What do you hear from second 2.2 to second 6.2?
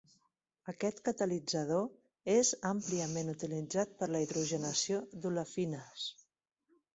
és àmpliament utilitzat per a la hidrogenació d'olefines.